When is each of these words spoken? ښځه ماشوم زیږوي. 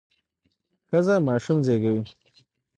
ښځه 0.89 1.15
ماشوم 1.27 1.59
زیږوي. 1.67 2.01